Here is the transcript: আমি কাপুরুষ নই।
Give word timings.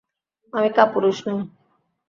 আমি 0.53 0.69
কাপুরুষ 0.77 1.17
নই। 1.27 1.39